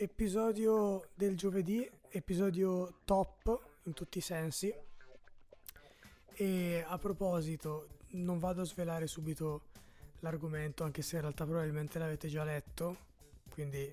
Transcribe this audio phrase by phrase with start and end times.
[0.00, 4.72] episodio del giovedì, episodio top in tutti i sensi.
[6.34, 9.64] E a proposito, non vado a svelare subito
[10.20, 12.96] l'argomento, anche se in realtà probabilmente l'avete già letto,
[13.50, 13.92] quindi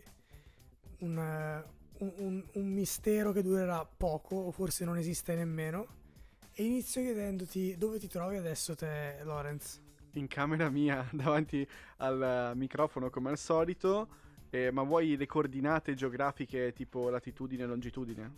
[1.00, 1.64] un,
[1.98, 6.04] un, un, mistero che durerà poco, o forse non esiste nemmeno.
[6.54, 9.82] E inizio chiedendoti dove ti trovi adesso te, Lorenz?
[10.14, 11.68] In camera mia, davanti
[11.98, 14.24] al microfono come al solito,
[14.56, 18.36] eh, ma vuoi le coordinate geografiche tipo latitudine e longitudine?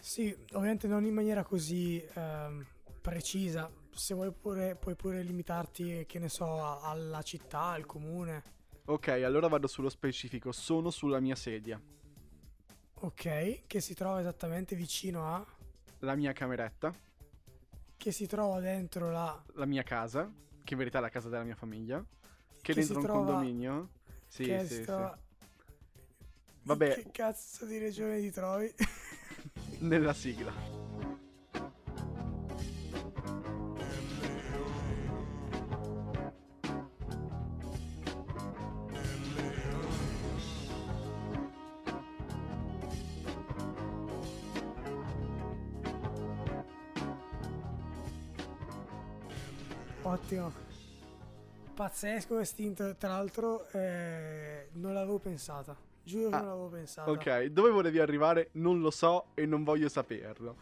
[0.00, 2.64] Sì, ovviamente non in maniera così ehm,
[3.00, 8.42] precisa, se vuoi pure, puoi pure limitarti, che ne so, alla città, al comune.
[8.86, 11.80] Ok, allora vado sullo specifico, sono sulla mia sedia.
[13.00, 15.46] Ok, che si trova esattamente vicino a...
[16.00, 16.92] La mia cameretta.
[17.96, 19.40] Che si trova dentro la...
[19.54, 20.30] La mia casa,
[20.64, 22.04] che in verità è la casa della mia famiglia.
[22.60, 23.90] Che, Che dentro un trova- condominio.
[24.26, 24.82] Sì, che sì, si sì.
[26.68, 28.70] Vabbè, Che cazzo di regione ti trovi?
[29.80, 30.52] nella sigla.
[50.02, 50.52] Ottimo.
[51.74, 55.87] Pazzesco questo intro, tra l'altro eh, non l'avevo pensata.
[56.08, 57.10] Giuro che Ah, non l'avevo pensata.
[57.10, 58.48] Ok, dove volevi arrivare?
[58.52, 60.56] Non lo so e non voglio saperlo.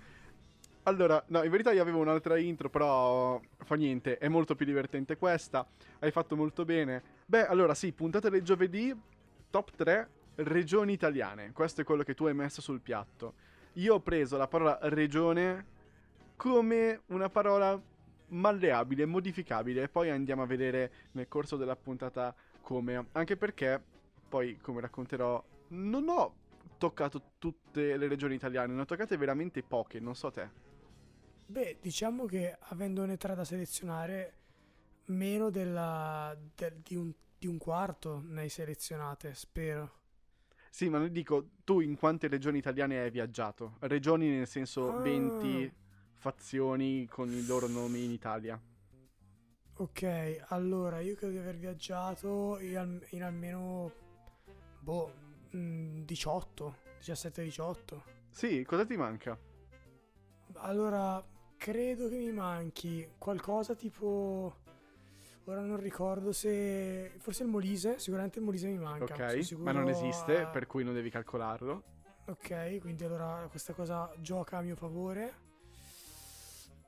[0.82, 5.16] Allora, no, in verità io avevo un'altra intro, però fa niente, è molto più divertente
[5.16, 5.64] questa.
[6.00, 7.02] Hai fatto molto bene.
[7.26, 8.94] Beh, allora sì, puntata del giovedì,
[9.50, 11.52] top 3 regioni italiane.
[11.52, 13.34] Questo è quello che tu hai messo sul piatto.
[13.74, 15.64] Io ho preso la parola regione
[16.36, 17.80] come una parola
[18.28, 23.06] malleabile, modificabile, e poi andiamo a vedere nel corso della puntata come.
[23.12, 23.80] Anche perché,
[24.28, 26.34] poi come racconterò, non ho
[26.78, 30.50] toccato tutte le regioni italiane, ne ho toccate veramente poche, non so te.
[31.48, 34.34] Beh, diciamo che avendone tre da selezionare,
[35.06, 39.92] meno della, del- di, un, di un quarto ne hai selezionate, spero.
[40.70, 43.76] Sì, ma ne dico, tu in quante regioni italiane hai viaggiato?
[43.80, 44.94] Regioni nel senso Ah.
[44.96, 45.72] 20
[46.12, 48.60] fazioni con i loro nomi in Italia.
[49.78, 53.92] Ok, allora io credo di aver viaggiato in, in almeno
[54.86, 55.12] boh,
[55.56, 58.02] mm, 18, 17-18.
[58.30, 59.36] Sì, cosa ti manca?
[60.58, 61.24] Allora,
[61.56, 64.62] credo che mi manchi qualcosa tipo.
[65.46, 67.14] Ora non ricordo se.
[67.18, 69.14] Forse il Molise, sicuramente il Molise mi manca.
[69.14, 71.82] Ok, ma non esiste, a- per cui non devi calcolarlo.
[72.28, 75.34] Ok, quindi allora questa cosa gioca a mio favore.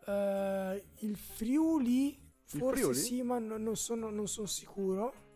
[0.06, 2.98] Eh, il Friuli, Il forse Friuli?
[2.98, 5.26] sì, ma non, non sono, non sono sicuro.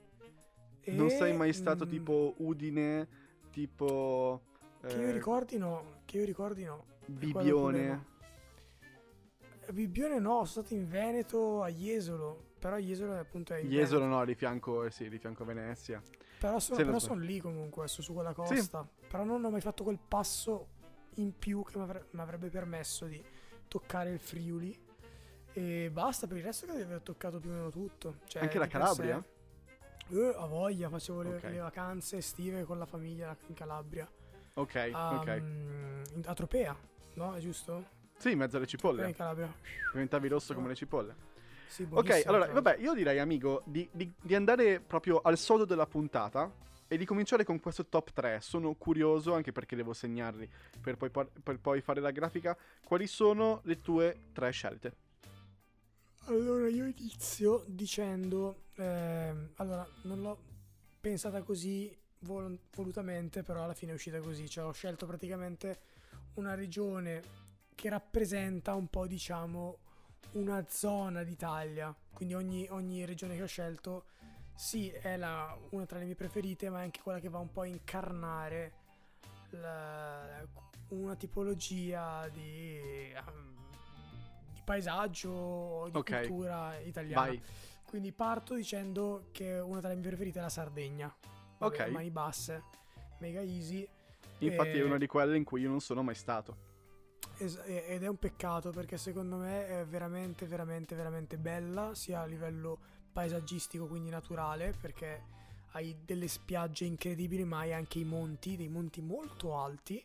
[0.91, 3.09] Non E, sei mai stato mm, tipo Udine,
[3.51, 4.43] tipo...
[4.87, 6.87] Che io eh, ricordi no, che io ricordi no.
[7.29, 8.05] Problema.
[9.67, 13.69] Eh, Bibbione no, sono stato in Veneto a Jesolo, però Jesolo è appunto è in
[13.69, 14.07] Jesolo Veneto.
[14.07, 16.03] no, di fianco, eh sì, di fianco a Venezia.
[16.39, 18.89] Però sono, non sono lì comunque, sto su quella costa.
[19.07, 20.69] Però non ho mai fatto quel passo
[21.17, 23.25] in più che mi avre- mi avrebbe permesso di
[23.69, 24.77] toccare il Friuli.
[25.53, 28.17] E basta, per il resto credo di aver toccato più o meno tutto.
[28.27, 29.23] Cioè, Anche la Calabria?
[29.23, 29.41] sé-
[30.15, 31.43] Eh, a voglia, facevo le, Ok.
[31.45, 34.07] le vacanze estive con la famiglia in Calabria.
[34.55, 35.27] Ok, A, ok.
[35.39, 36.77] in- a Tropea,
[37.15, 37.35] no?
[37.35, 38.01] È giusto?
[38.19, 39.15] Sì, in mezzo alle Tropea in cipolle.
[39.15, 39.55] Calabria.
[39.93, 41.15] Diventavi rosso come le cipolle.
[41.67, 45.87] Sì, Ok, allora, vabbè, io direi, amico, di, di- di andare proprio al sodo della
[45.87, 46.53] puntata
[46.87, 48.41] e di cominciare con questo top 3.
[48.43, 50.47] Sono curioso, anche perché devo segnarli
[50.79, 52.55] per poi, par- per poi fare la grafica.
[52.85, 54.93] Quali sono le tue tre scelte?
[56.27, 60.39] Allora io inizio dicendo, ehm, allora non l'ho
[61.01, 65.81] pensata così vol- volutamente, però alla fine è uscita così, cioè ho scelto praticamente
[66.35, 67.23] una regione
[67.75, 69.79] che rappresenta un po' diciamo
[70.33, 74.05] una zona d'Italia, quindi ogni, ogni regione che ho scelto
[74.55, 77.51] sì è la- una tra le mie preferite, ma è anche quella che va un
[77.51, 78.73] po' a incarnare
[79.51, 80.47] la-
[80.89, 82.79] una tipologia di,
[83.61, 83.62] di
[84.73, 86.19] paesaggio o di Ok.
[86.27, 87.27] cultura italiana.
[87.27, 87.43] Vai.
[87.85, 91.15] Quindi parto dicendo che una tra le mie preferite è la Sardegna.
[91.59, 91.77] Ok.
[91.79, 92.63] Vabbè, Mani basse,
[93.19, 93.87] mega easy.
[94.39, 96.71] Infatti E- è una di quelle in cui io non sono mai stato.
[97.37, 102.25] Es- ed è un peccato perché secondo me è veramente, veramente, veramente bella, sia a
[102.25, 102.79] livello
[103.13, 105.25] paesaggistico, quindi naturale, perché
[105.73, 110.03] hai delle spiagge incredibili, ma hai anche i monti, dei monti molto alti.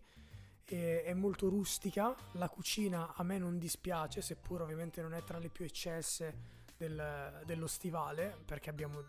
[0.76, 5.50] È molto rustica, la cucina a me non dispiace, seppur ovviamente non è tra le
[5.50, 9.02] più eccelse del- dello stivale, perché abbiamo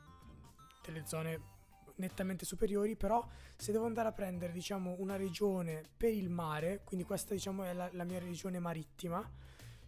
[0.82, 1.56] delle zone
[1.96, 3.26] nettamente superiori, però
[3.56, 7.72] se devo andare a prendere diciamo una regione per il mare, quindi questa diciamo è
[7.72, 9.28] la, la mia regione marittima,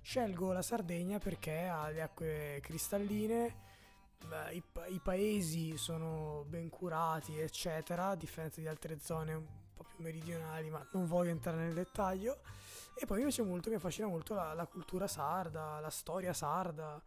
[0.00, 3.68] scelgo la Sardegna perché ha le acque cristalline,
[4.50, 9.68] i, i paesi sono ben curati, eccetera, a differenza di altre zone
[10.00, 12.40] meridionali, ma non voglio entrare nel dettaglio.
[12.94, 17.02] E poi mi piace molto, mi affascina molto la, la cultura sarda, la storia sarda,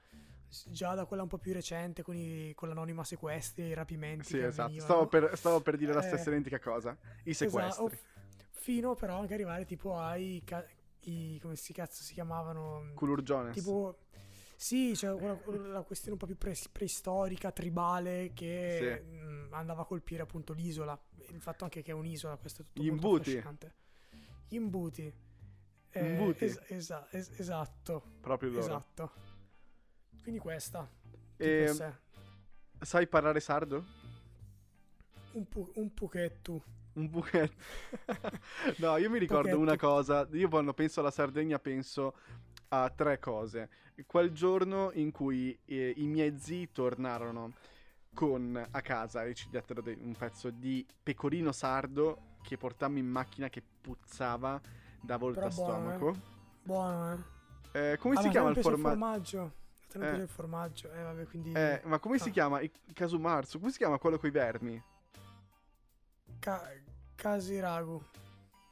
[0.67, 4.25] già da quella un po' più recente con, i, con l'anonima sequestri i rapimenti.
[4.25, 4.79] Sì, esatto.
[4.79, 6.97] Stavo per, stavo per dire la Eh, stessa identica cosa.
[7.23, 7.83] I Esatto, sequestri.
[7.83, 8.03] o f-
[8.51, 10.65] fino però anche arrivare tipo ai, ca-
[11.01, 12.91] i- come si cazzo si chiamavano?
[12.95, 13.53] Culurgiones.
[13.53, 14.02] Tipo,
[14.63, 19.09] sì, c'è quella- la questione un po' più pre- preistorica, tribale, che Sì.
[19.11, 20.97] mh, andava a colpire appunto l'isola.
[21.31, 23.29] Il fatto anche che è un'isola, questo è tutto Gli molto imbuti.
[23.31, 23.73] affascinante.
[24.47, 25.13] Gli imbuti.
[25.95, 26.45] Eh, Imbuti.
[26.45, 28.61] es- esa- es- esatto, Proprio loro.
[28.61, 29.11] esatto.
[30.21, 30.89] Quindi questa.
[31.35, 31.93] E, sé.
[32.79, 33.83] sai parlare sardo?
[35.33, 36.63] Un, pu- un pochetto.
[36.93, 37.55] Un buchetto.
[38.77, 39.59] no, io mi ricordo Pochetto.
[39.59, 40.27] una cosa.
[40.31, 42.15] Io quando penso alla Sardegna penso
[42.81, 43.69] a tre cose.
[44.07, 47.53] Quel giorno in cui eh, i miei zii tornarono
[48.13, 53.07] con a casa e ci dettero de- un pezzo di pecorino sardo che portammo in
[53.07, 54.59] macchina che puzzava
[55.01, 55.95] da volta Però a buono, eh.
[55.95, 56.17] stomaco.
[56.63, 57.13] Buono,
[57.71, 57.91] eh.
[57.91, 59.51] Eh, come Ah, si ma chiama il piace formaggio?
[59.93, 60.09] Eh.
[60.15, 60.91] il formaggio?
[60.91, 61.51] Eh, vabbè, quindi...
[61.53, 62.31] Eh, ma come si Ah.
[62.31, 62.61] chiama?
[62.61, 63.59] Il casumarzo?
[63.59, 64.81] Come si chiama quello coi vermi?
[66.39, 66.71] Ca-
[67.15, 68.03] casiragu.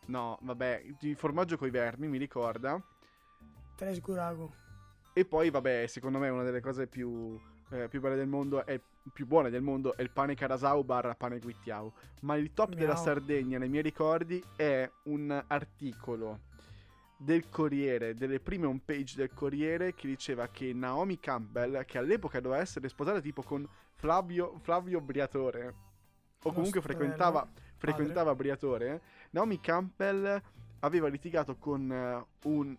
[0.07, 2.81] No, vabbè, il formaggio coi vermi mi ricorda.
[3.81, 4.47] Tresguragu.
[5.11, 7.35] E poi, vabbè, secondo me una delle cose più,
[7.71, 8.79] eh, più belle del mondo è
[9.11, 11.91] più buone del mondo è il pane carasau barra pane guittiau.
[12.21, 13.03] Ma il top della Miau.
[13.03, 16.41] Sardegna, nei miei ricordi, è un articolo
[17.17, 22.61] del Corriere, delle prime homepage del Corriere, che diceva che Naomi Campbell, che all'epoca doveva
[22.61, 25.73] essere sposata tipo con Flavio, Flavio Briatore,
[26.43, 29.01] o comunque frequentava, frequentava Briatore,
[29.31, 30.39] Naomi Campbell
[30.81, 32.77] aveva litigato con eh, un,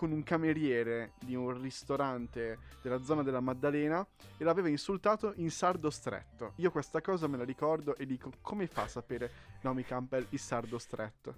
[0.00, 4.06] con un cameriere di un ristorante della zona della Maddalena
[4.38, 6.54] e l'aveva insultato in sardo stretto.
[6.56, 9.30] Io questa cosa me la ricordo e dico come fa a sapere
[9.60, 11.34] Naomi Campbell il sardo stretto?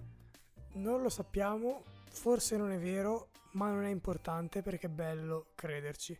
[0.75, 6.17] Non lo sappiamo, forse non è vero, ma non è importante perché è bello crederci.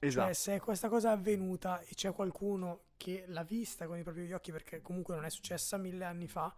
[0.00, 0.26] Esatto.
[0.26, 4.32] Cioè, se questa cosa è avvenuta e c'è qualcuno che l'ha vista con i propri
[4.32, 6.52] occhi, perché comunque non è successa mille anni fa,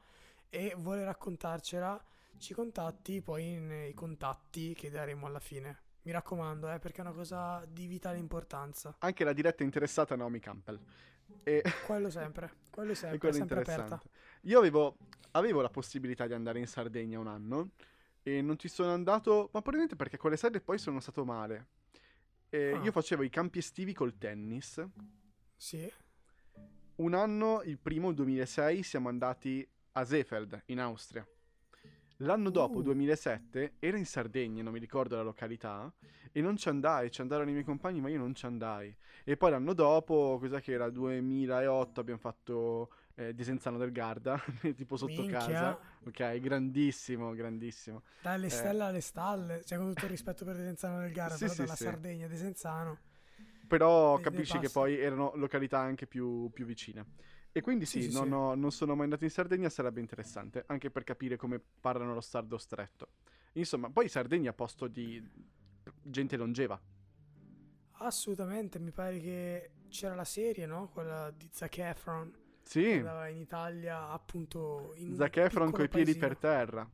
[0.48, 2.02] e vuole raccontarcela,
[2.38, 5.84] ci contatti poi nei contatti che daremo alla fine.
[6.02, 8.94] Mi raccomando, eh, perché è una cosa di vitale importanza.
[9.00, 10.80] Anche la diretta interessata a Naomi Campbell.
[11.42, 14.00] E Quello sempre, quello sempre, quello sempre aperta.
[14.42, 14.96] Io avevo,
[15.32, 17.70] avevo la possibilità di andare in Sardegna un anno
[18.22, 21.68] e non ci sono andato, ma probabilmente perché quelle sere poi sono stato male.
[22.50, 22.56] Ah.
[22.56, 24.84] Io facevo i campi estivi col tennis.
[25.56, 25.90] Sì,
[26.96, 31.26] Un anno, il primo, 2006, siamo andati a Seefeld, in Austria.
[32.20, 32.82] L'anno dopo, Uh.
[32.82, 35.92] 2007, era in Sardegna, non mi ricordo la località,
[36.32, 38.94] e non ci andai, ci andarono i miei compagni, ma io non ci andai.
[39.24, 40.88] E poi l'anno dopo, cos'è che era?
[40.88, 44.42] 2008, abbiamo fatto eh, Desenzano del Garda,
[44.74, 45.38] tipo sotto Minchia.
[45.38, 45.78] casa.
[46.06, 48.02] Ok, grandissimo, grandissimo.
[48.20, 48.50] dalle Eh.
[48.50, 51.60] stelle alle stalle, cioè con tutto il rispetto per Desenzano del Gara, Sì, però sì,
[51.60, 51.82] dalla sì.
[51.84, 52.98] Sardegna, Desenzano.
[53.66, 54.80] Però ne capisci che passa.
[54.80, 57.04] poi erano località anche più, più vicine.
[57.56, 58.32] E quindi sì, Sì, non, sì.
[58.32, 62.20] ho- non sono mai andato in Sardegna, sarebbe interessante, anche per capire come parlano lo
[62.20, 63.13] sardo stretto.
[63.53, 65.27] Insomma, poi Sardegna posto di
[66.03, 66.79] gente longeva.
[67.98, 70.89] Assolutamente, mi pare che c'era la serie, no?
[70.91, 76.15] Quella di Zac Efron, che Sì, andava in Italia appunto in Zac Efron coi piedi
[76.15, 76.17] paesino.
[76.17, 76.89] per terra.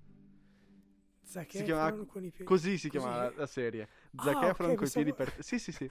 [1.25, 2.45] Zac si chiama Efron con i piedi...
[2.45, 3.89] Così si chiama la, la serie.
[4.17, 5.43] Ah, Zac ok, Efron coi pensavo- piedi per terra.
[5.43, 5.89] Sì, sì, sì.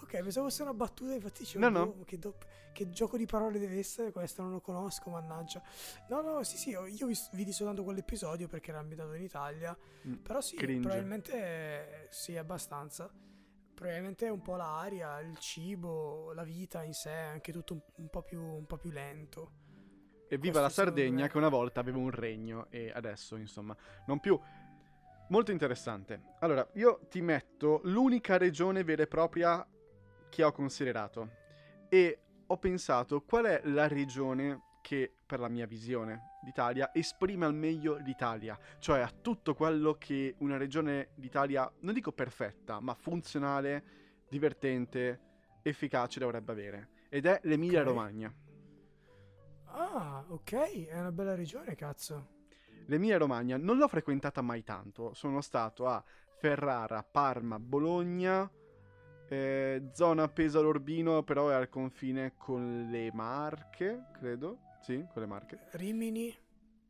[0.00, 1.86] Ok, pensavo fosse una battuta, infatti dicevo, No, no.
[1.86, 2.36] boh, Che, do-
[2.72, 5.62] che gioco di parole deve essere questo, non lo conosco, mannaggia.
[6.08, 9.76] No, no, sì, sì, io vis- vidi soltanto quell'episodio perché era ambientato in Italia,
[10.06, 10.80] Mm, però sì, cringe.
[10.80, 13.10] probabilmente sì, abbastanza.
[13.74, 18.08] Probabilmente è un po' l'aria, il cibo, la vita in sé, anche tutto un, un
[18.10, 19.52] po' più, un po' più lento.
[20.30, 23.74] E viva la Sardegna che una volta aveva un regno e adesso, insomma,
[24.06, 24.38] non più.
[25.30, 26.34] Molto interessante.
[26.40, 29.66] Allora, io ti metto l'unica regione vera e propria
[30.28, 31.30] che ho considerato
[31.88, 37.54] e ho pensato qual è la regione che, per la mia visione d'Italia, esprime al
[37.54, 44.24] meglio l'Italia, cioè a tutto quello che una regione d'Italia, non dico perfetta, ma funzionale,
[44.28, 45.20] divertente,
[45.62, 46.88] efficace dovrebbe avere.
[47.10, 47.86] Ed è l'Emilia Ok.
[47.86, 48.34] Romagna.
[49.70, 52.36] Ah, ok, è una bella regione, cazzo.
[52.86, 55.12] L'Emilia Romagna non l'ho frequentata mai tanto.
[55.12, 56.02] Sono stato a
[56.38, 58.50] Ferrara, Parma, Bologna
[59.28, 64.58] Eh, zona Pesaro Urbino, però è al confine con le Marche, credo.
[64.80, 65.58] Sì, con le Marche.
[65.72, 66.34] Rimini?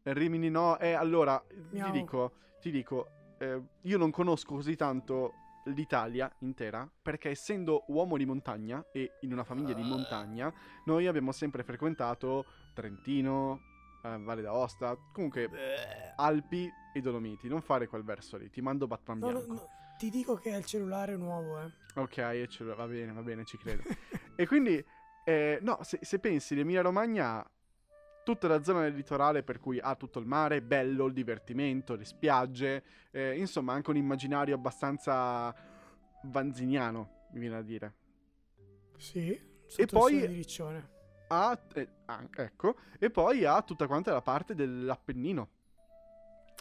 [0.05, 0.79] Rimini no.
[0.79, 1.91] Eh, allora, Miau.
[1.91, 5.33] ti dico, ti dico, eh, io non conosco così tanto
[5.65, 10.53] l'Italia intera, perché essendo uomo di montagna e in una famiglia di montagna,
[10.85, 13.61] noi abbiamo sempre frequentato Trentino,
[14.05, 15.51] eh, Valle d'Aosta, comunque
[16.17, 17.49] Alpi e Dolomiti.
[17.49, 19.53] Non fare quel verso lì, ti mando Batman No, no, bianco.
[19.53, 19.69] no,
[19.99, 21.71] ti dico che è il cellulare nuovo, eh.
[21.99, 23.83] Ok, e ce l'ho- va bene, va bene, ci credo.
[24.37, 24.83] e quindi,
[25.25, 27.45] eh, no, se, se pensi, l'Emilia Romagna,
[28.25, 32.05] tutta la zona del litorale per cui ha tutto il mare, bello, il divertimento, le
[32.05, 35.55] spiagge, eh, insomma anche un immaginario abbastanza
[36.25, 37.95] vanziniano, mi viene a dire.
[38.97, 39.41] Sì,
[39.77, 40.97] il poi- di Riccione.
[41.29, 45.49] Ha, eh, ah, ecco, e poi ha tutta quanta la parte dell'Appennino,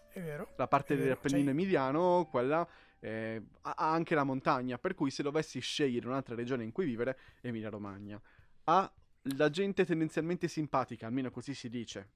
[0.10, 0.50] È vero?
[0.58, 2.67] la parte dell'Appennino cioè- emiliano, quella
[3.00, 7.18] eh, ha anche la montagna, per cui se dovessi scegliere un'altra regione in cui vivere,
[7.42, 8.22] Emilia Romagna.
[8.66, 8.92] Ha
[9.36, 12.10] la gente tendenzialmente simpatica, almeno così si dice.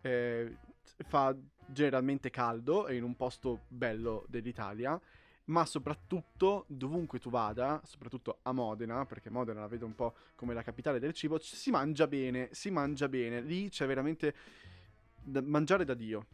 [0.00, 0.56] Eh,
[1.08, 1.34] fa
[1.66, 5.00] generalmente caldo, è in un posto bello dell'Italia,
[5.44, 10.54] ma soprattutto dovunque tu vada, soprattutto a Modena, perché Modena la vedo un po' come
[10.54, 14.34] la capitale del cibo, si mangia bene, si mangia bene, lì c'è veramente
[15.20, 16.26] da mangiare da Dio.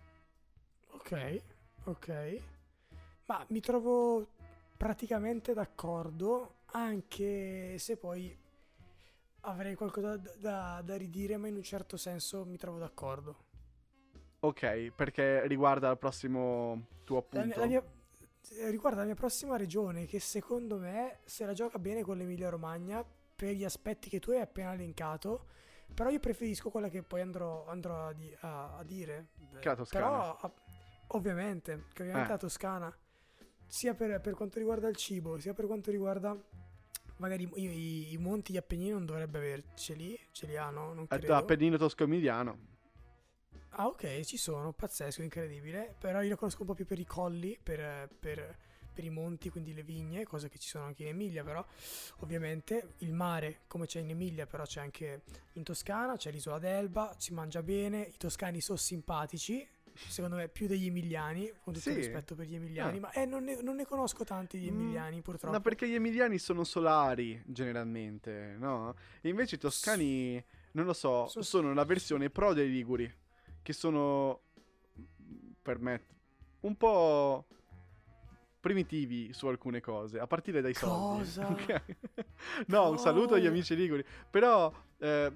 [0.90, 1.42] Ok,
[1.84, 2.42] ok.
[3.28, 4.26] Ma mi trovo
[4.76, 8.34] praticamente d'accordo, anche se poi
[9.40, 13.44] avrei qualcosa da, da- da ridire, ma in un certo senso mi trovo d'accordo.
[14.40, 17.60] Ok, perché riguarda il prossimo tuo La, appunto.
[17.60, 17.84] la mia,
[18.52, 22.48] eh, riguarda la mia prossima regione, che secondo me se la gioca bene con l'Emilia
[22.48, 23.04] Romagna
[23.36, 25.46] per gli aspetti che tu hai appena elencato.
[25.92, 29.28] Però io preferisco quella che poi andrò, andrò a, di- a- a dire.
[29.60, 30.06] Che la Toscana.
[30.06, 30.52] Però, a-
[31.08, 32.32] ovviamente, che ovviamente Eh.
[32.34, 32.96] la Toscana,
[33.68, 36.36] sia per, per quanto riguarda il cibo, sia per quanto riguarda.
[37.18, 40.94] Magari i, i- i monti di Appennini non dovrebbe averceli, ce li ha, no?
[40.94, 41.34] Non Eh, credo.
[41.34, 42.58] Appennino Tosco-Emiliano.
[43.70, 45.94] Ah, ok, ci sono, pazzesco, incredibile.
[45.98, 48.56] Però io lo conosco un po' più per i colli, per, per-
[48.92, 51.64] per i monti, quindi le vigne, cose che ci sono anche in Emilia, però
[52.18, 55.22] ovviamente il mare, come c'è in Emilia, però c'è anche
[55.52, 59.64] in Toscana, c'è l'isola d'Elba, si mangia bene, i toscani sono simpatici,
[60.06, 61.94] secondo me più degli emiliani, con tutto Sì.
[61.94, 63.00] rispetto per gli emiliani, Ah.
[63.00, 65.54] ma eh, non, ne, non ne conosco tanti di Mm, emiliani purtroppo.
[65.56, 68.94] No, perché gli emiliani sono solari, generalmente, no?
[69.20, 73.12] E invece i toscani, non lo so, So- sono la versione pro dei liguri,
[73.62, 74.40] che sono,
[75.62, 76.02] per me,
[76.60, 77.46] un po'
[78.60, 81.18] primitivi su alcune cose, a partire dai soldi.
[81.18, 81.46] Cosa?
[81.50, 81.82] ok?
[82.66, 84.04] no, un saluto agli amici liguri.
[84.30, 85.32] Però, eh,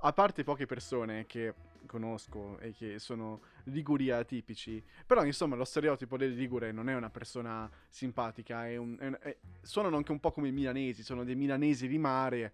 [0.00, 1.54] a parte poche persone che
[1.88, 7.10] conosco e che sono liguri atipici, però insomma lo stereotipo del ligure non è una
[7.10, 11.24] persona simpatica, è un- è un- è- suonano anche un po' come i milanesi, sono
[11.24, 12.52] dei milanesi di mare.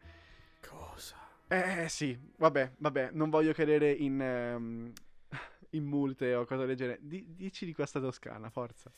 [0.67, 1.17] Cosa?
[1.49, 4.93] Eh sì, vabbè, vabbè, non voglio cadere in, ehm,
[5.71, 6.99] in multe o cose del genere.
[7.03, 8.91] Di- dici di questa toscana, forza.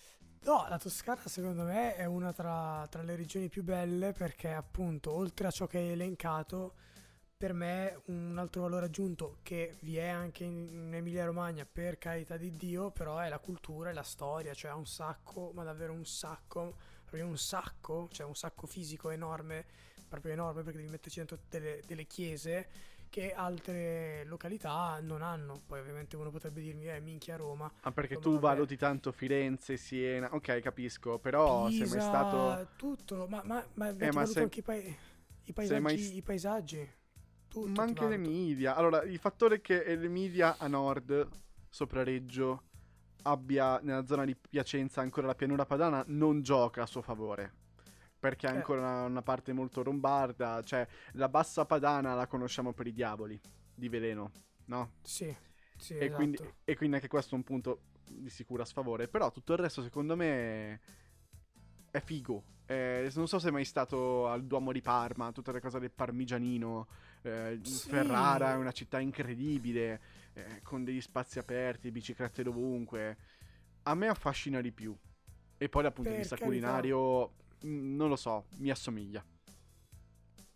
[0.42, 5.10] No, la Toscana secondo me è una tra, tra le regioni più belle perché appunto
[5.12, 6.74] oltre a ciò che hai elencato,
[7.36, 12.36] per me un altro valore aggiunto che vi è anche in, Emilia Romagna per carità
[12.38, 15.92] di Dio, però è la cultura e la storia, cioè ha un sacco, ma davvero
[15.92, 19.66] un sacco, proprio un sacco, cioè un sacco fisico enorme,
[20.08, 22.68] proprio enorme perché devi metterci dentro delle, delle chiese
[23.10, 25.60] che altre località non hanno.
[25.66, 28.40] Poi ovviamente uno potrebbe dirmi, eh minchia Roma, Ah, perché tu vabbè.
[28.40, 30.34] valuti tanto Firenze, Siena.
[30.34, 32.68] Ok, capisco, però sei mai Pisa, stato...
[32.76, 36.90] tutto, ma, ma, ma, Eh, ma sei- anche i, pa- i paesaggi, mai- i paesaggi.
[37.56, 38.74] Tutto Ma anche l'Emilia.
[38.76, 41.26] Allora, il fattore che l'Emilia a nord,
[41.70, 42.64] sopra Reggio,
[43.22, 47.50] abbia nella zona di Piacenza ancora la pianura padana non gioca a suo favore.
[48.18, 48.56] Perché è Eh.
[48.56, 50.62] ancora una, una parte molto lombarda.
[50.62, 53.40] Cioè, la bassa padana la conosciamo per i diavoli
[53.74, 54.30] di veleno,
[54.66, 54.92] no?
[55.02, 55.34] Sì,
[55.78, 56.14] sì, E, esatto.
[56.14, 59.08] quindi, e quindi anche questo è un punto di sicura sfavore.
[59.08, 60.80] Però tutto il resto, secondo me,
[61.96, 62.44] è figo.
[62.66, 65.90] Eh, non so se è mai stato al Duomo di Parma, tutte le cose del
[65.90, 66.88] Parmigianino.
[67.22, 67.88] eh, Sì.
[67.88, 70.00] Ferrara è una città incredibile,
[70.34, 73.16] eh, con degli spazi aperti, biciclette dovunque.
[73.84, 74.96] A me affascina di più.
[75.58, 76.44] E poi dal punto di Per vista carità.
[76.46, 79.24] culinario, mh, non lo so, mi assomiglia.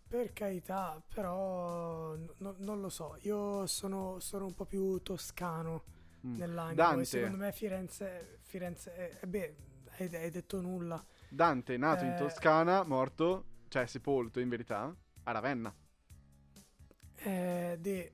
[0.09, 3.17] Per carità, però no- non lo so.
[3.21, 5.85] Io sono, sono un po' più toscano
[6.27, 6.37] Mm.
[6.37, 6.75] nell'animo.
[6.75, 7.01] Dante.
[7.01, 9.57] E secondo me Firenze, Firenze è, eh, beh,
[9.99, 11.03] hai, hai detto nulla.
[11.31, 12.17] Dante, nato in Eh.
[12.17, 14.95] Toscana, morto, cioè sepolto in verità,
[15.25, 15.75] a Ravenna.
[17.23, 18.13] Eh, de-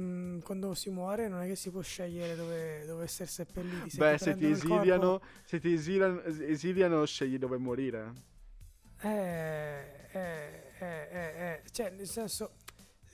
[0.00, 3.96] mm, quando si muore non è che si può scegliere dove, dove essere seppelliti.
[3.96, 8.12] Beh, ti se ti il corpo- esiliano, se ti esiliano, esiliano, scegli dove morire.
[9.02, 12.56] Eh, eh, eh, eh, eh, cioè, nel senso,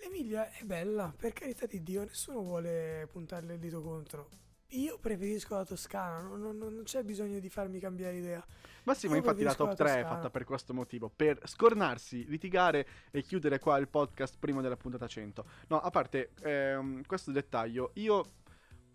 [0.00, 4.28] l'Emilia è bella, per carità di Dio, nessuno vuole puntarle il dito contro.
[4.74, 8.44] Io preferisco la Toscana, non, non- non c'è bisogno di farmi cambiare idea.
[8.84, 12.24] Ma sì, ma infatti la top la 3 è fatta per questo motivo, per scornarsi,
[12.26, 15.44] litigare e chiudere qua il podcast prima della puntata 100.
[15.68, 18.24] No, a parte ehm, questo dettaglio, io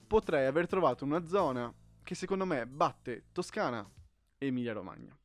[0.07, 1.71] potrei aver trovato una zona
[2.03, 3.87] che secondo me batte Toscana
[4.37, 5.15] e Emilia Romagna.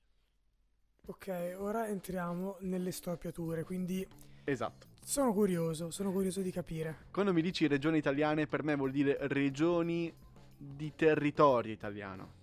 [1.06, 4.06] Ok, ora entriamo nelle storpiature, quindi
[4.44, 4.86] Esatto.
[5.02, 7.06] sono curioso, sono curioso di capire.
[7.10, 10.12] Quando mi dici regioni italiane, per me vuol dire regioni
[10.62, 12.40] di territorio italiano.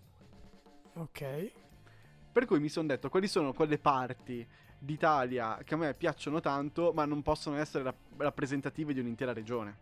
[0.95, 1.51] Ok,
[2.31, 4.45] Per cui mi sono detto quali sono quelle parti
[4.77, 9.77] d'Italia che a me piacciono tanto, ma non possono essere rap- rappresentative di un'intera regione.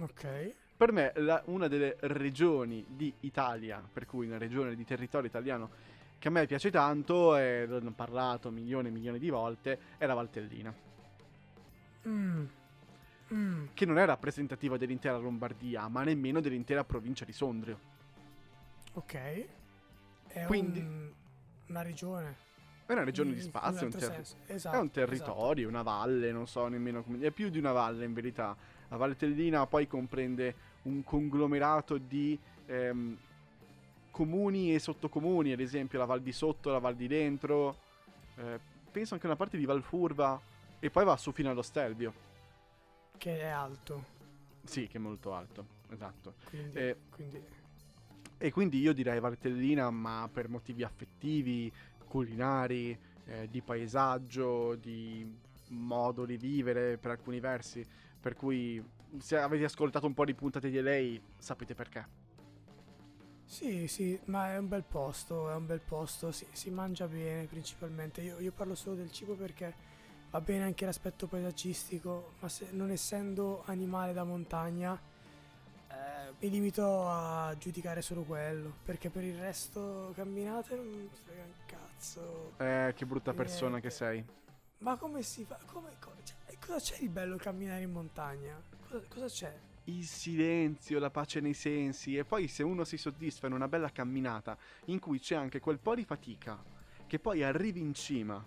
[0.00, 5.28] ok, Per me la- una delle regioni di Italia, per cui una regione di territorio
[5.28, 5.70] italiano
[6.18, 10.14] che a me piace tanto, e ho parlato milioni e milioni di volte, è la
[10.14, 10.74] Valtellina,
[12.06, 12.46] Mm.
[13.32, 13.66] Mm.
[13.72, 17.78] che non è rappresentativa dell'intera Lombardia, ma nemmeno dell'intera provincia di Sondrio.
[18.94, 19.46] ok.
[20.28, 21.10] È Quindi- un-
[21.68, 22.36] una regione.
[22.86, 24.36] È una regione di in spazio, un, altro ter- senso.
[24.46, 25.06] Esatto, è un esatto.
[25.06, 27.18] territorio, una valle, non so nemmeno come...
[27.20, 28.54] È più di una valle in verità.
[28.88, 33.16] La Valtellina poi comprende un conglomerato di ehm,
[34.10, 37.76] comuni e sottocomuni, ad esempio la Val di Sotto, la Val di Dentro,
[38.36, 40.38] eh, penso anche una parte di Valfurva
[40.78, 42.12] e poi va su fino allo Stelvio.
[43.16, 44.04] Che è alto.
[44.64, 46.34] Sì, che è molto alto, esatto.
[46.48, 47.42] Quindi, Eh, quindi
[48.38, 51.72] E quindi io direi Valtellina, ma per motivi affettivi,
[52.06, 55.26] culinari, eh, di paesaggio, di
[55.68, 57.86] modo di vivere per alcuni versi.
[58.20, 58.82] Per cui
[59.18, 62.22] se avete ascoltato un po' di puntate di lei, sapete perché.
[63.46, 67.46] Sì, sì, ma è un bel posto, è un bel posto, si, si mangia bene
[67.46, 68.20] principalmente.
[68.20, 69.74] Io, io parlo solo del cibo perché
[70.34, 75.00] va bene anche l'aspetto paesaggistico, ma se- non essendo animale da montagna
[75.90, 81.42] eh, mi limito a giudicare solo quello, perché per il resto camminate non mi frega
[81.44, 82.52] un cazzo.
[82.56, 83.88] Eh, che brutta persona Niente.
[83.88, 84.24] che sei.
[84.78, 85.56] Ma come si fa?
[85.66, 88.60] Come, co- cioè, cosa c'è di bello camminare in montagna?
[88.88, 89.56] Cosa, cosa c'è?
[89.84, 92.16] Il silenzio, la pace nei sensi.
[92.16, 95.78] E poi se uno si soddisfa in una bella camminata in cui c'è anche quel
[95.78, 96.60] po' di fatica,
[97.06, 98.44] che poi arrivi in cima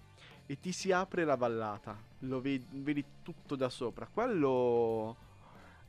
[0.47, 4.07] e ti si apre la vallata, lo vedi, vedi tutto da sopra.
[4.11, 5.15] Quello...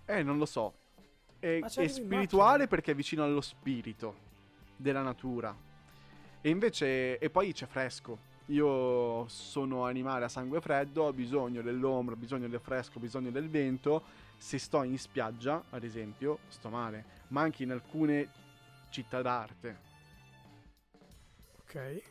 [0.04, 0.74] Eh, non lo so.
[1.38, 4.16] È, è spirituale perché è vicino allo spirito
[4.76, 5.56] della natura.
[6.40, 7.18] E invece...
[7.18, 8.26] E poi c'è fresco.
[8.46, 13.30] Io sono animale a sangue freddo, ho bisogno dell'ombra, ho bisogno del fresco, ho bisogno
[13.30, 14.02] del vento.
[14.38, 17.04] Se sto in spiaggia, ad esempio, sto male.
[17.28, 18.28] Ma anche in alcune
[18.88, 19.86] città d'arte.
[21.60, 22.02] Ok,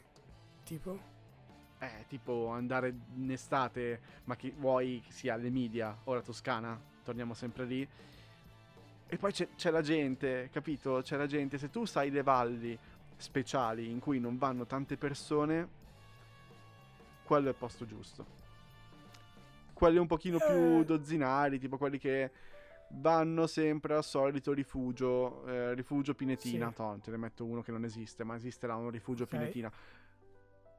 [0.64, 1.16] tipo?
[1.80, 7.34] Eh, tipo andare in estate, ma che vuoi che sia l'Emilia o la Toscana, torniamo
[7.36, 7.88] sempre lì.
[9.10, 11.02] E poi c'è, c'è la gente, capito?
[11.04, 11.58] C'è la gente.
[11.58, 12.78] Se tu sai le valli
[13.16, 15.68] speciali in cui non vanno tante persone,
[17.24, 18.26] quello è il posto giusto.
[19.74, 20.86] Quelli un pochino più Eh.
[20.86, 22.32] dozzinari, tipo quelli che
[22.92, 26.70] vanno sempre al solito rifugio, eh, rifugio Pinetina.
[26.70, 26.76] Sì.
[26.76, 29.30] Toh, te ne metto uno che non esiste, ma esisterà un rifugio Ok.
[29.30, 29.72] Pinetina.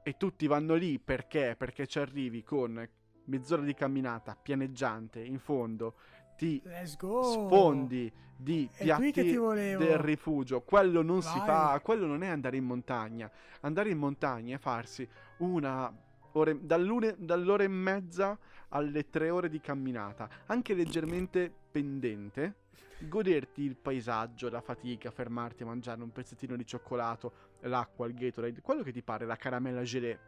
[0.03, 1.55] E tutti vanno lì perché?
[1.57, 2.89] Perché ci arrivi con
[3.25, 5.95] mezz'ora di camminata, pianeggiante, in fondo,
[6.37, 10.63] ti sfondi di piatti del rifugio.
[10.63, 11.47] Quello non si Vai.
[11.47, 13.31] fa, quello non è andare in montagna.
[13.61, 15.07] Andare in montagna è farsi
[15.39, 15.93] una
[16.33, 22.55] ore, dall'ora e mezza alle tre ore di camminata, anche leggermente pendente.
[23.01, 28.61] Goderti il paesaggio, la fatica, fermarti a mangiare un pezzettino di cioccolato, l'acqua, il Gatorade,
[28.61, 30.19] quello che ti pare, la caramella gelée.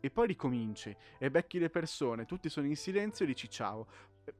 [0.00, 3.86] E poi ricominci e becchi le persone, tutti sono in silenzio e dici ciao.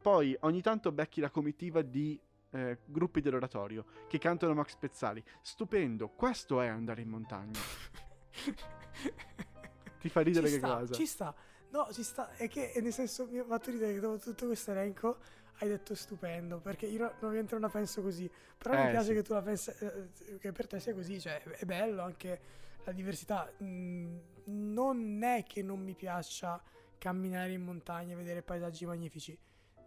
[0.01, 2.21] Poi ogni tanto becchi la comitiva di
[2.51, 5.23] eh, gruppi dell'oratorio che cantano Max Pezzali.
[5.41, 7.59] Stupendo, questo è andare in montagna.
[9.99, 10.95] Ti fa ridere ci che sta, cosa?
[10.95, 11.35] Ci sta.
[11.71, 12.33] No, ci sta.
[12.37, 15.19] È che nel senso mi ha fatto ridere che dopo tutto questo elenco
[15.59, 16.59] hai detto stupendo.
[16.61, 18.31] Perché io no- ovviamente non la penso così.
[18.59, 19.13] Però Eh, mi piace sì.
[19.15, 19.71] che tu la pensi.
[19.81, 21.21] eh, che per te sia così.
[21.21, 22.41] Cioè, è bello anche
[22.85, 23.51] la diversità.
[23.63, 24.17] Mm,
[24.47, 26.63] non è che non mi piaccia
[26.99, 29.37] camminare in montagna e vedere paesaggi magnifici.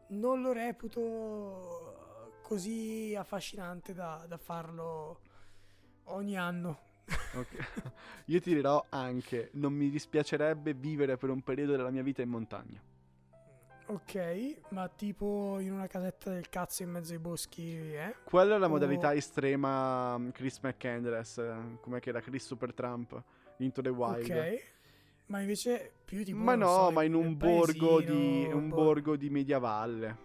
[0.10, 5.20] Non lo reputo così affascinante da, da farlo
[6.06, 6.80] ogni anno.
[7.34, 7.84] Ok.
[8.26, 12.30] Io ti dirò anche, non mi dispiacerebbe vivere per un periodo della mia vita in
[12.30, 12.82] montagna.
[13.92, 18.18] Ok, ma tipo in una casetta del cazzo in mezzo ai boschi, eh?
[18.24, 18.70] Quella è la Oh.
[18.70, 23.20] modalità estrema mm, Chris McCandless, eh, come che era Chris Super Trump,
[23.58, 24.30] Into the Wild.
[24.30, 24.64] Ok.
[25.26, 26.38] Ma invece più tipo...
[26.38, 28.76] ma no, so, ma in un borgo di un boh.
[28.76, 30.18] borgo di mediavalle.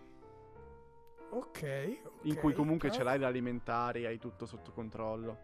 [1.30, 5.38] Ok, In cui comunque però- ce l'hai l'alimentare, hai tutto sotto controllo.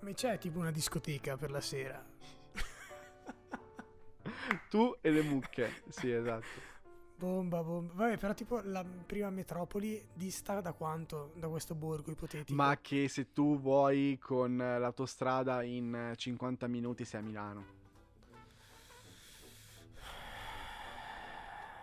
[0.00, 2.04] Ma c'è tipo una discoteca per la sera.
[4.68, 5.82] Tu e le mucche.
[5.88, 6.72] sì, esatto.
[7.16, 7.92] Bomba, bomba.
[7.94, 11.32] Vabbè, però tipo la prima metropoli dista da quanto?
[11.36, 12.54] Da questo borgo ipotetico?
[12.60, 17.64] Ma che se tu vuoi con l'autostrada in eh, 50 minuti sei a Milano.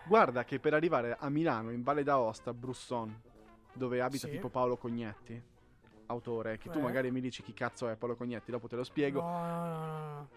[0.06, 3.16] Guarda che per arrivare a Milano, in Valle d'Aosta, Brusson,
[3.72, 4.34] dove abita Sì.
[4.34, 5.42] tipo Paolo Cognetti,
[6.08, 6.82] autore, che tu Eh.
[6.82, 9.22] magari mi dici chi cazzo è Paolo Cognetti, dopo te lo spiego.
[9.22, 10.28] No, no, no, no,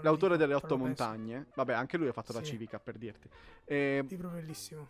[0.00, 2.46] L'autore delle otto montagne, vabbè, anche lui ha fatto la Sì.
[2.52, 3.28] civica per dirti.
[3.64, 4.88] E Libro bellissimo.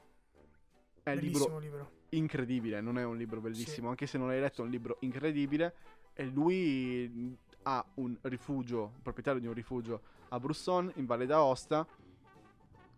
[1.02, 1.90] è un Bellissimo libro libro.
[2.10, 5.74] incredibile, non è un libro bellissimo, anche se non l'hai letto è un libro incredibile
[6.14, 11.86] e lui ha un rifugio, proprietario di un rifugio a Brusson in Valle d'Aosta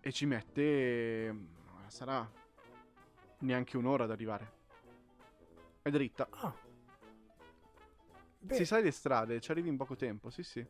[0.00, 1.36] e ci mette
[1.88, 2.26] sarà
[3.40, 4.52] neanche un'ora ad arrivare.
[5.82, 6.26] È dritta.
[6.30, 6.54] Ah.
[8.40, 10.64] Beh, Si sai le strade, ci arrivi in poco tempo, sì sì.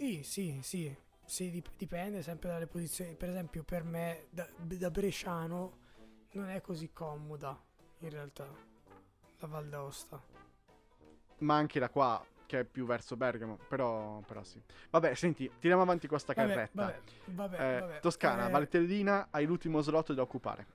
[0.00, 0.96] Sì, sì, sì.
[1.26, 3.14] Sì, dip- dipende sempre dalle posizioni.
[3.16, 5.76] Per esempio, per me, da, da Bresciano,
[6.32, 7.54] non è così comoda,
[7.98, 8.48] in realtà,
[9.40, 10.18] la Val d'Aosta.
[11.40, 14.58] Ma anche da qua, che è più verso Bergamo, però, però sì.
[14.88, 16.82] Vabbè, senti, tiriamo avanti questa Vabbè, carretta.
[16.86, 18.00] vabbè, vabbè, Eh, vabbè.
[18.00, 20.66] Toscana, Eh, Valtellina, hai l'ultimo slot da occupare.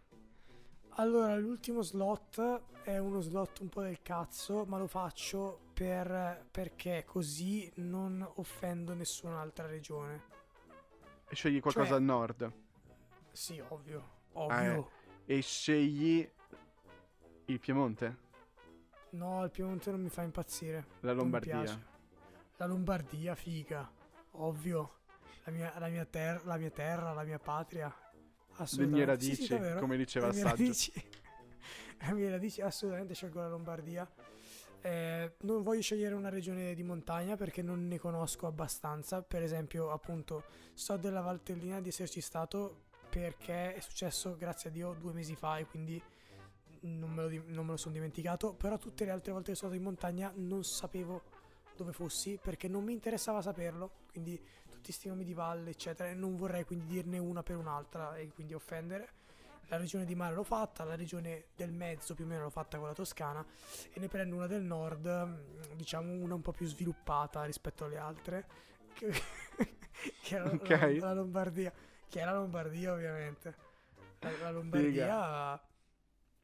[0.98, 7.04] Allora, l'ultimo slot è uno slot un po' del cazzo, ma lo faccio per, perché
[7.06, 10.24] così non offendo nessun'altra regione.
[11.28, 12.52] E scegli qualcosa Cioè- al nord.
[13.32, 14.90] Sì, ovvio, ovvio.
[15.26, 16.28] E scegli
[17.46, 18.24] il Piemonte,
[19.12, 20.86] No, il Piemonte non mi fa impazzire.
[21.02, 21.64] la Lombardia.
[22.58, 23.90] La Lombardia, figa,
[24.32, 24.94] ovvio.
[25.44, 27.88] La mia, la mia ter- la mia terra, la mia patria.
[27.88, 29.06] Le Assolutamente.
[29.06, 29.80] mie Sì, sì, radici, davvero.
[29.80, 30.50] come diceva Le il saggio.
[30.56, 30.92] radici.
[32.00, 34.10] Le mie radici, assolutamente scelgo la Lombardia.
[34.86, 39.24] Eh, non voglio scegliere una regione di montagna perché non ne conosco abbastanza.
[39.24, 40.44] Per esempio, appunto,
[40.76, 45.58] so della Valtellina di esserci stato perché è successo, grazie a Dio, due mesi fa
[45.58, 46.00] e quindi
[46.82, 48.54] non me lo, di- lo sono dimenticato.
[48.54, 51.24] Però tutte le altre volte che sono stato in montagna non sapevo
[51.76, 53.90] dove fossi perché non mi interessava saperlo.
[54.12, 58.18] Quindi tutti sti nomi di valle, eccetera, e non vorrei quindi dirne una per un'altra
[58.18, 59.10] e quindi offendere.
[59.68, 62.78] La regione di mare l'ho fatta, la regione del mezzo più o meno l'ho fatta
[62.78, 63.44] con la Toscana
[63.94, 67.98] e ne prendo una del nord, mm, diciamo una un po' più sviluppata rispetto alle
[67.98, 68.48] altre,
[68.94, 69.12] che,
[70.22, 70.70] che era la- Ok.
[70.70, 71.74] la, la Lombardia,
[72.08, 73.56] che è la Lombardia ovviamente.
[74.20, 75.60] La, la Lombardia...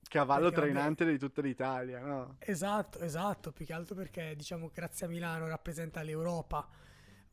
[0.10, 2.38] Cavallo Perché, vabbè- trainante di tutta l'Italia, no?
[2.40, 6.68] Esatto, esatto, più che altro perché diciamo grazie a Milano rappresenta l'Europa,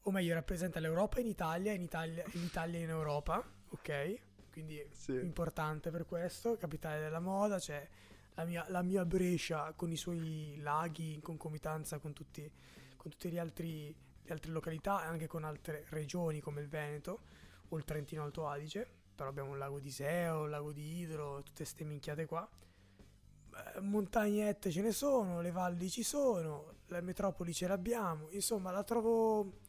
[0.02, 4.20] o meglio rappresenta l'Europa in Italia, in Italia in, Italia in Europa, ok?
[4.58, 5.12] Quindi Sì.
[5.12, 7.86] importante per questo, capitale della moda, c'è
[8.34, 12.50] la mia, la mia Brescia con i suoi laghi in concomitanza con, tutti,
[12.96, 17.20] con tutte le, altri- le altre località e anche con altre regioni come il Veneto
[17.68, 21.40] o il Trentino Alto Adige, però abbiamo il lago di Seo, il lago di Idro,
[21.44, 22.48] tutte ste minchiate qua.
[23.76, 28.82] Eh, Montagnette ce ne sono, le valli ci sono, la metropoli ce l'abbiamo, insomma la
[28.82, 29.60] trovo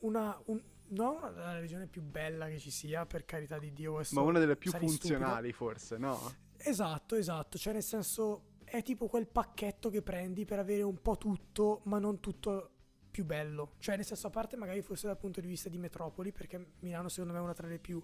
[0.00, 4.00] una, un- non la regione più bella che ci sia, per carità di Dio.
[4.12, 5.14] Ma una delle più sarei stupido.
[5.14, 6.18] funzionali, forse, no?
[6.56, 11.16] Esatto, esatto, cioè nel senso è tipo quel pacchetto che prendi per avere un po'
[11.16, 12.70] tutto, ma non tutto
[13.10, 13.74] più bello.
[13.78, 17.08] Cioè nel senso a parte magari forse dal punto di vista di metropoli, perché Milano
[17.08, 18.02] secondo me è una tra le più,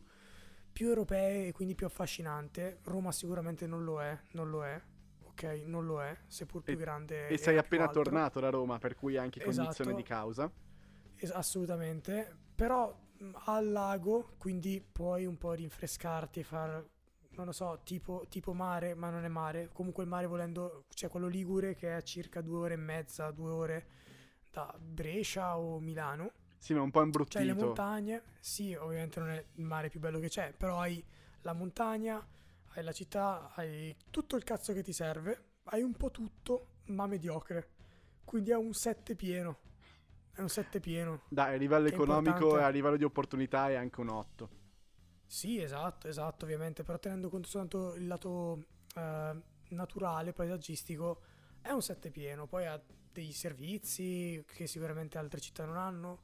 [0.73, 2.79] più europee e quindi più affascinante.
[2.85, 4.81] Roma sicuramente non lo è, non lo è.
[5.25, 7.27] Ok, non lo è, seppur più E- grande.
[7.29, 9.93] E sei appena tornato da Roma, per cui anche Esatto.
[9.93, 10.51] di causa.
[11.17, 12.37] Es- assolutamente.
[12.55, 12.97] Però
[13.47, 16.87] al lago, quindi puoi un po' rinfrescarti far,
[17.31, 19.71] non lo so, tipo, tipo mare, ma non è mare.
[19.73, 23.31] Comunque il mare volendo, c'è quello Ligure che è a circa due ore e mezza,
[23.31, 23.87] due ore
[24.51, 26.33] da Brescia o Milano.
[26.59, 27.67] Sì, ma un po' C'hai le imbruttito.
[27.67, 31.05] montagne, sì, ovviamente non è il mare più bello che c'è, però hai
[31.43, 32.27] la montagna,
[32.69, 37.07] hai la città, hai tutto il cazzo che ti serve, hai un po' tutto, ma
[37.07, 37.71] mediocre.
[38.25, 39.59] Quindi è un 7 pieno.
[40.35, 41.23] È un 7 pieno.
[41.29, 44.49] Dai, a livello Che economico e a livello di opportunità è anche un 8.
[45.27, 48.65] Sì, esatto, esatto, ovviamente, però tenendo conto soltanto il lato
[48.97, 51.23] eh, naturale, paesaggistico,
[51.61, 56.23] è un 7 pieno, poi ha dei servizi che sicuramente altre città non hanno,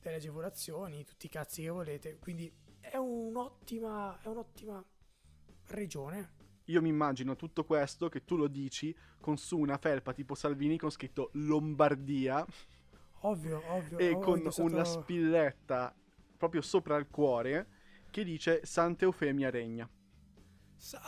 [0.00, 4.84] delle agevolazioni, tutti i cazzi che volete, quindi è un'ottima, è un'ottima
[5.68, 6.40] regione.
[6.66, 10.76] Io mi immagino tutto questo che tu lo dici con su una felpa tipo Salvini
[10.78, 12.44] con scritto Lombardia.
[13.24, 13.98] Ovvio, ovvio.
[13.98, 15.94] e ho con indossato- una spilletta
[16.36, 17.66] proprio sopra il cuore
[18.10, 19.88] che dice Santa Eufemia regna.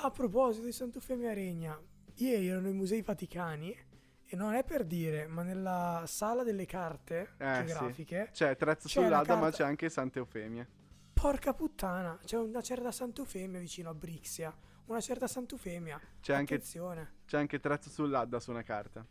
[0.03, 1.77] A proposito di Sant'Eufemia Regna,
[2.17, 3.77] ieri erano i Musei Vaticani
[4.25, 7.65] e non è per dire, ma nella sala delle carte Eh, sì.
[7.67, 10.67] geografiche, C'è Trezzo la sull'Ada, ma carta- c'è anche Santa Eufemia.
[11.13, 14.57] porca puttana, c'è una certa Sant'Eufemia vicino a Brixia.
[14.87, 16.01] Una certa Sant'Eufemia.
[16.21, 19.05] C'è anche, c'è anche Trezzo sull'Adda su una carta.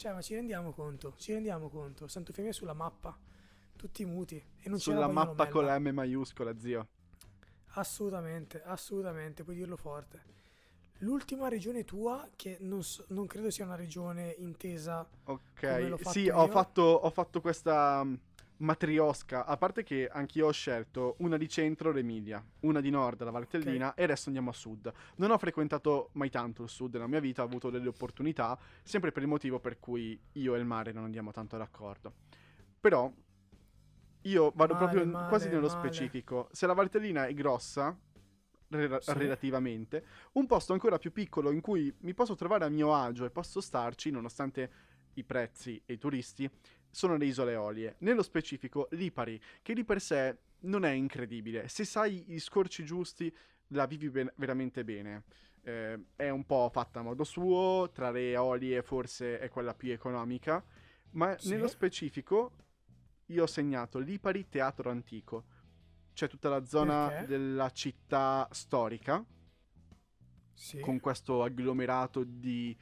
[0.00, 1.12] Cioè, ma ci rendiamo conto?
[1.18, 2.08] Ci rendiamo conto?
[2.08, 3.14] Sant'Eufemia è sulla mappa.
[3.76, 4.42] Tutti muti.
[4.62, 6.88] E non Sulla la mappa con la M maiuscola, zio.
[7.74, 10.22] Assolutamente, assolutamente, puoi dirlo forte.
[11.00, 16.48] L'ultima regione tua, che non, so- non credo sia una regione intesa Ok, sì, ho
[16.48, 18.06] fatto, ho fatto questa
[18.60, 19.44] matriosca.
[19.46, 23.94] A parte che anch'io ho scelto una di centro, l'Emilia, una di nord, la Valtellina,
[23.94, 24.92] e adesso andiamo a sud.
[25.16, 29.12] Non ho frequentato mai tanto il sud nella mia vita, ho avuto delle opportunità, sempre
[29.12, 32.14] per il motivo per cui io e il mare non andiamo tanto d'accordo.
[32.80, 33.12] Però
[34.22, 35.72] io vado Male, proprio male, quasi nello male.
[35.72, 36.48] specifico.
[36.52, 37.98] Se la Valtellina è grossa,
[38.68, 39.12] rela- Sì.
[39.14, 43.30] relativamente, un posto ancora più piccolo in cui mi posso trovare a mio agio e
[43.30, 44.70] posso starci, nonostante
[45.14, 46.48] i prezzi e i turisti,
[46.90, 47.96] sono le isole Eolie.
[47.98, 51.68] Nello specifico Lipari, che di per sé non è incredibile.
[51.68, 53.34] Se sai gli scorci giusti,
[53.68, 55.24] la vivi ben- veramente bene.
[55.62, 59.92] Eh, è un po' fatta a modo suo, tra le Eolie forse è quella più
[59.92, 60.64] economica,
[61.12, 61.50] ma Sì.
[61.50, 62.52] nello specifico
[63.26, 65.44] io ho segnato Lipari Teatro Antico.
[66.12, 67.26] C'è tutta la zona Perché?
[67.26, 69.24] della città storica,
[70.52, 70.80] Sì.
[70.80, 72.76] con questo agglomerato di...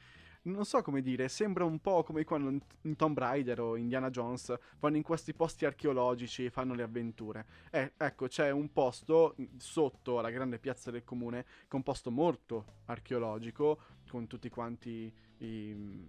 [0.49, 2.49] Non so come dire, sembra un po' come quando
[2.81, 7.45] in- Tomb Raider o Indiana Jones vanno in questi posti archeologici e fanno le avventure.
[7.71, 12.09] Eh, ecco, c'è un posto sotto alla grande piazza del comune, che è un posto
[12.11, 16.07] molto archeologico, con tutti quanti i...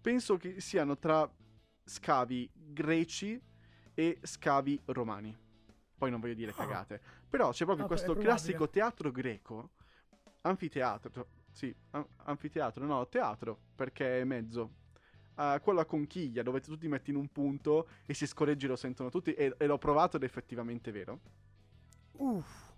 [0.00, 1.30] Penso che siano tra
[1.84, 3.40] scavi greci
[3.94, 5.36] e scavi romani.
[5.98, 6.54] Poi non voglio dire Ah.
[6.54, 7.00] cagate.
[7.28, 9.70] Però c'è proprio Ah, questo classico teatro greco,
[10.42, 14.80] anfiteatro, sì, an- anfiteatro, no, teatro, perché è mezzo.
[15.36, 18.76] Ah, quello a conchiglia, dove tu ti metti in un punto e si scorreggi lo
[18.76, 21.20] sentono tutti, e, e l'ho provato ed è effettivamente vero.
[22.12, 22.70] Uff.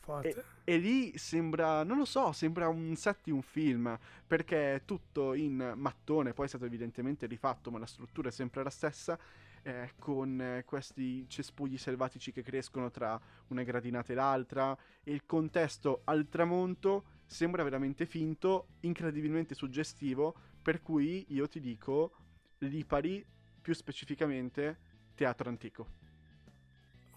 [0.00, 0.44] Forte.
[0.64, 5.34] E lì sembra, non lo so, sembra un set di un film, perché è tutto
[5.34, 9.16] in mattone, poi è stato evidentemente rifatto, ma la struttura è sempre la stessa,
[9.62, 16.00] eh, con questi cespugli selvatici che crescono tra una gradinata e l'altra, e il contesto
[16.04, 22.12] al tramonto sembra veramente finto, incredibilmente suggestivo, per cui io ti dico
[22.58, 23.24] Lipari,
[23.60, 24.78] più specificamente
[25.14, 25.88] teatro antico.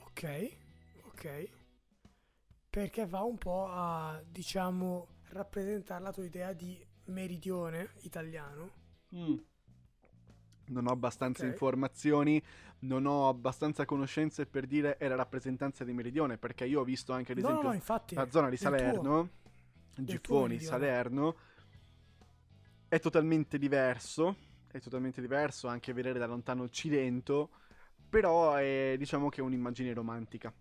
[0.06, 0.24] Ok,
[1.08, 1.26] ok.
[2.70, 8.72] Perché va un po' a, diciamo, rappresentare la tua idea di meridione italiano.
[10.68, 11.46] Non ho abbastanza Ok.
[11.46, 12.42] informazioni,
[12.80, 17.14] non ho abbastanza conoscenze per dire è la rappresentanza di Meridione, perché io ho visto
[17.14, 18.16] anche ad No, no, esempio no, infatti.
[18.16, 18.58] la zona di.
[18.58, 19.30] Salerno, tuo
[20.04, 20.60] Giffoni.
[20.60, 21.36] Salerno,
[22.88, 24.36] è totalmente diverso,
[24.72, 27.50] è totalmente diverso anche vedere da lontano il Cilento,
[28.10, 30.54] però è, diciamo che è un'immagine romantica.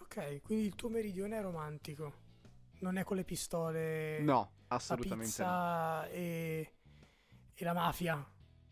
[0.00, 2.26] Ok, quindi il tuo meridione è romantico.
[2.80, 4.52] Non è con le pistole, No,
[4.86, 5.52] la assolutamente no.
[5.52, 6.72] pizza e,
[7.54, 8.26] e la mafia.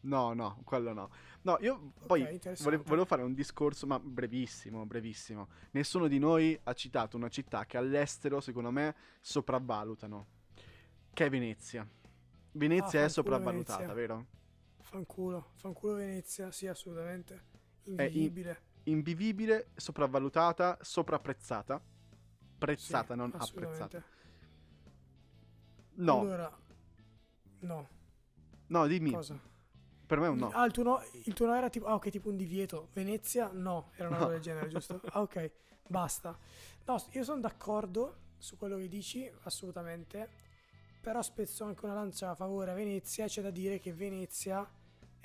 [0.06, 1.10] No, no, quello no.
[1.42, 2.62] No, io poi interessante.
[2.62, 5.48] vole- volevo fare un discorso, ma brevissimo, brevissimo.
[5.72, 10.26] Nessuno di noi ha citato una città che all'estero, secondo me, sopravvalutano,
[11.12, 11.86] che è Venezia.
[12.52, 13.94] Venezia Ah, è sopravvalutata, Venezia.
[13.94, 14.26] vero?
[14.80, 17.42] Fanculo, fanculo Venezia, sì, assolutamente.
[17.84, 18.62] in- Invivibile.
[18.84, 21.82] Invivibile, sopravvalutata, soprapprezzata.
[22.58, 24.02] Prezzata, Sì, non apprezzata.
[25.96, 26.56] No, Allora,
[27.62, 27.88] no,
[28.68, 29.10] no, dimmi.
[29.10, 29.40] cosa?
[30.06, 30.50] Per me è un no.
[30.50, 32.88] Ah, il tuo no, il tuo no era tipo, ah, ok, tipo un divieto.
[32.92, 33.50] Venezia?
[33.52, 34.22] No, era una No.
[34.24, 35.00] roba del genere, giusto?
[35.12, 35.50] Ah, ok,
[35.88, 36.38] basta.
[36.86, 40.28] No, io sono d'accordo su quello che dici, assolutamente.
[41.00, 43.26] Però spezzo anche una lancia a favore a Venezia.
[43.26, 44.68] C'è da dire che Venezia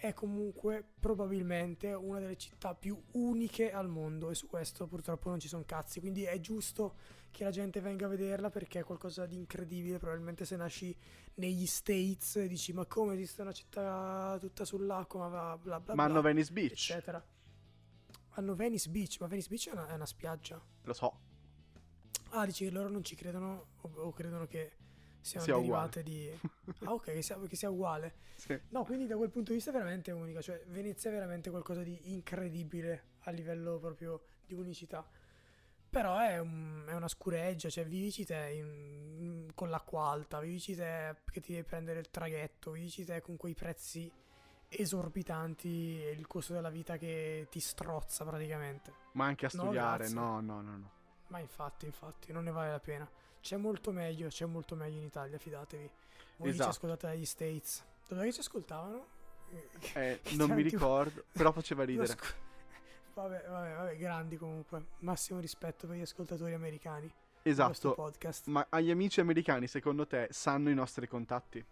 [0.02, 5.40] è comunque probabilmente una delle città più uniche al mondo e su questo purtroppo non
[5.40, 6.00] ci sono cazzi.
[6.00, 6.96] Quindi è giusto
[7.30, 10.00] che la gente venga a vederla perché è qualcosa di incredibile.
[10.00, 10.98] Probabilmente se nasci
[11.36, 15.94] negli States e dici ma come esiste una città tutta sull'acqua, ma bla bla bla.
[15.94, 17.24] Ma hanno Venice Beach, eccetera.
[18.30, 20.60] Hanno Venice Beach, ma Venice Beach è una, è una spiaggia.
[20.82, 21.20] lo so.
[22.30, 24.78] Ah, dici che loro non ci credono o, o credono che
[25.22, 26.30] siano Sia derivate di...
[26.84, 28.16] Ah, ok, che sia, che sia uguale.
[28.36, 28.60] Sì.
[28.70, 31.84] No, quindi da quel punto di vista è veramente unica, cioè Venezia è veramente qualcosa
[31.84, 35.08] di incredibile a livello proprio di unicità.
[35.90, 41.18] Però è, un- è una scureggia, cioè vivici te in- con l'acqua alta, vivici te
[41.30, 44.10] che ti devi prendere il traghetto, vivici te con quei prezzi
[44.70, 48.94] esorbitanti e il costo della vita che ti strozza praticamente.
[49.14, 50.92] Ma anche a studiare, no, no, no, no.
[51.28, 53.10] Ma infatti, infatti, non ne vale la pena.
[53.42, 55.84] C'è molto meglio, c'è molto meglio in Italia, fidatevi.
[55.84, 55.92] Voi
[56.38, 56.70] che ci Esatto.
[56.70, 57.84] ascoltate dagli States.
[58.08, 59.06] Dove ci ascoltavano?
[59.94, 62.08] Eh, non mi ricordo, però faceva ridere.
[62.08, 62.36] scu-
[63.14, 64.86] Vabbè, vabbè, vabbè, grandi comunque.
[65.00, 67.12] Massimo rispetto per gli ascoltatori americani.
[67.44, 67.94] Esatto.
[67.96, 68.48] podcast.
[68.48, 71.64] Ma agli amici americani, secondo te, sanno i nostri contatti?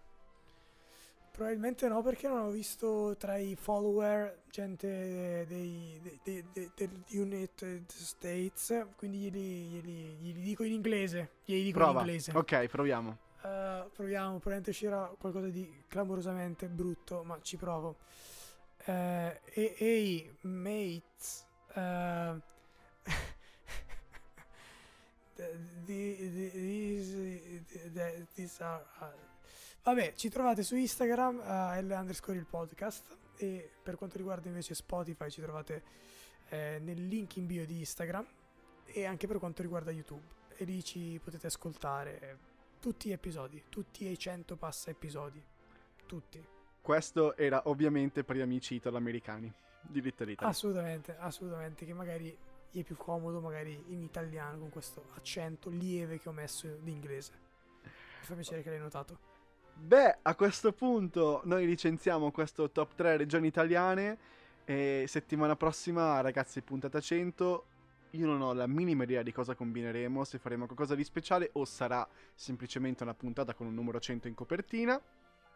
[1.44, 7.90] Probabilmente no, perché non ho visto tra i follower gente dei, dei- dei- dei- United
[7.90, 11.30] States, quindi glieli, glieli- glieli dico in inglese.
[11.46, 12.02] Glieli dico Prova.
[12.02, 12.32] in inglese.
[12.36, 13.18] Ok, proviamo.
[13.42, 17.96] Eh, proviamo, probabilmente uscirà qualcosa di clamorosamente brutto, ma ci provo.
[18.84, 21.46] Eh, e- Ehi, mates.
[21.74, 22.36] eh,
[25.36, 29.06] the- the- these- the- these are- uh,
[29.90, 33.18] Vabbè, ci trovate su Instagram, uh, L underscore il podcast.
[33.38, 35.82] E per quanto riguarda invece Spotify, ci trovate
[36.50, 38.24] eh, nel link in bio di Instagram.
[38.86, 40.22] E anche per quanto riguarda YouTube.
[40.58, 42.38] E lì ci potete ascoltare
[42.80, 45.44] tutti gli episodi, tutti i 100 passa episodi.
[46.06, 46.46] Tutti.
[46.80, 50.50] Questo era ovviamente per gli amici italo-americani di Little Italy.
[50.52, 51.86] Assolutamente, assolutamente.
[51.88, 52.38] Che magari
[52.70, 56.92] gli è più comodo, magari in italiano, con questo accento lieve che ho messo di
[56.92, 57.32] inglese.
[57.82, 59.29] Mi fa piacere che l'hai notato.
[59.82, 64.18] Beh, a questo punto noi licenziamo questo top 3 regioni italiane
[64.66, 67.66] e settimana prossima, ragazzi, puntata 100.
[68.12, 71.66] Io non ho la minima idea di cosa combineremo, se faremo qualcosa di speciale o
[71.66, 75.00] sarà semplicemente una puntata con un numero 100 in copertina.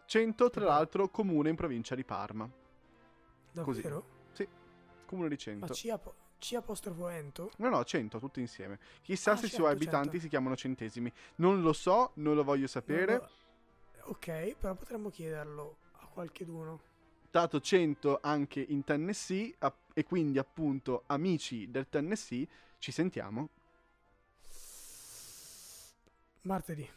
[0.05, 2.49] 100, tra l'altro, comune in provincia di Parma.
[3.62, 3.81] Così.
[3.81, 4.21] Davvero?
[5.05, 5.73] Comune di Ma 100.
[5.73, 7.51] C, apo- C apostrofo ento?
[7.57, 8.79] No, no, 100, tutti insieme.
[9.03, 10.19] Chissà Ah, se i 100, suoi abitanti 100.
[10.21, 11.12] si chiamano centesimi.
[11.36, 13.12] Non lo so, non lo voglio sapere.
[13.17, 13.29] Non lo-
[14.05, 16.81] Ok, però potremmo chiederlo a qualcheduno.
[17.31, 23.49] Dato 100 anche in Tennessee a- e quindi appunto amici del Tennessee, ci sentiamo
[26.41, 26.87] Martedì,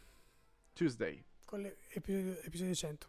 [0.73, 1.23] Tuesday.
[1.45, 3.09] con l'episodio episodio 100.